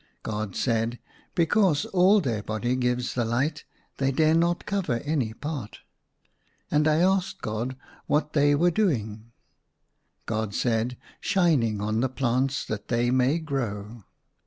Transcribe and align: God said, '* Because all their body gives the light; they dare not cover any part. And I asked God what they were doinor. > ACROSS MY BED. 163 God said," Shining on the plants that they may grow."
God 0.23 0.55
said, 0.55 0.97
'* 1.17 1.35
Because 1.35 1.85
all 1.85 2.21
their 2.21 2.41
body 2.41 2.75
gives 2.75 3.13
the 3.13 3.23
light; 3.23 3.65
they 3.97 4.11
dare 4.11 4.33
not 4.33 4.65
cover 4.65 4.95
any 5.05 5.31
part. 5.31 5.81
And 6.71 6.87
I 6.87 6.95
asked 7.01 7.43
God 7.43 7.75
what 8.07 8.33
they 8.33 8.55
were 8.55 8.71
doinor. 8.71 9.25
> 9.71 10.25
ACROSS 10.25 10.25
MY 10.25 10.25
BED. 10.25 10.25
163 10.25 10.25
God 10.25 10.55
said," 10.55 10.97
Shining 11.21 11.81
on 11.81 11.99
the 11.99 12.09
plants 12.09 12.65
that 12.65 12.87
they 12.87 13.11
may 13.11 13.37
grow." 13.37 14.03